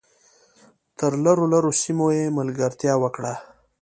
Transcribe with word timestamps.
تر 0.97 1.11
لرو 1.23 1.45
لرو 1.53 1.71
سیمو 1.81 2.07
یې 2.17 2.35
ملګرتیا 2.37 2.93
وکړه. 2.99 3.33